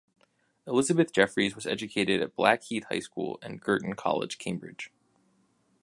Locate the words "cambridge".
4.39-4.91